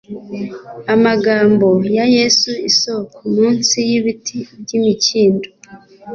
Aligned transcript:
Amagambo 0.93 1.67
ya 1.95 2.05
Yesu 2.15 2.51
isoko 2.69 3.15
munsi 3.35 3.77
yibiti 3.89 4.37
byimikindo 4.61 5.47